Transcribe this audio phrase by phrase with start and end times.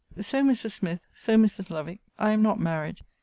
[0.19, 0.71] 'So Mrs.
[0.71, 1.69] Smith, so Mrs.
[1.69, 3.01] Lovick, I am not married.